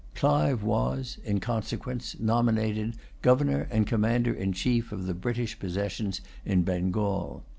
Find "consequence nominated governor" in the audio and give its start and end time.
1.39-3.67